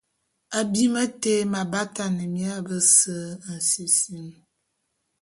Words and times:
Abim 0.59 0.95
té 1.21 1.33
m’abatane 1.51 2.25
mia 2.33 2.55
bese 2.67 3.15
nsisim. 3.55 4.27